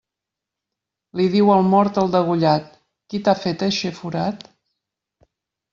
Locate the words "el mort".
1.57-1.99